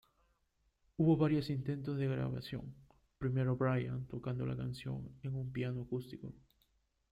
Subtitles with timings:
[0.97, 2.73] Hubo varios intentos de grabación,
[3.19, 6.33] primero Brian tocando la canción en un piano acústico.